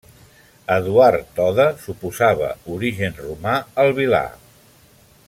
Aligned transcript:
Eduard 0.75 1.27
Toda 1.39 1.67
suposava 1.83 2.49
origen 2.79 3.23
romà 3.27 3.55
al 3.85 3.95
Vilar. 4.01 4.27